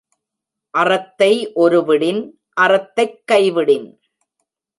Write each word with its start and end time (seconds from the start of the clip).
அறத்தை 0.73 1.51
ஒருவிடின்—அறத்தைக் 1.55 3.23
கைவிடின். 3.31 3.87